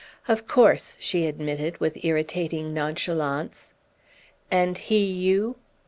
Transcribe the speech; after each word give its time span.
"Of 0.27 0.47
course," 0.47 0.97
she 0.99 1.27
admitted, 1.27 1.77
with 1.79 2.03
irritating 2.03 2.73
nonchalance. 2.73 3.71
"And 4.49 4.75
he 4.75 5.05
you?" 5.05 5.57